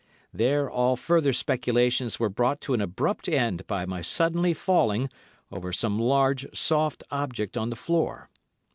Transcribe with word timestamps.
There 0.33 0.67
all 0.67 0.95
further 0.95 1.31
speculations 1.31 2.19
were 2.19 2.27
brought 2.27 2.59
to 2.61 2.73
an 2.73 2.81
abrupt 2.81 3.29
end 3.29 3.67
by 3.67 3.85
my 3.85 4.01
suddenly 4.01 4.51
falling 4.51 5.11
over 5.51 5.71
some 5.71 5.99
large, 5.99 6.43
soft 6.57 7.03
object 7.11 7.55
on 7.55 7.69
the 7.69 7.75
floor. 7.75 8.27